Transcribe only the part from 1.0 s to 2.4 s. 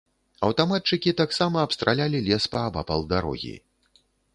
таксама абстралялі